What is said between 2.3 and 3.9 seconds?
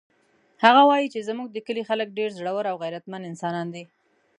زړور او غیرتمن انسانان دي